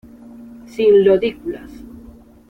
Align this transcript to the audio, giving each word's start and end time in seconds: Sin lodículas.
Sin 0.65 1.05
lodículas. 1.05 1.71